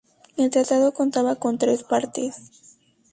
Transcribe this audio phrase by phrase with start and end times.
[0.35, 2.49] El Tratado contaba con tres partes.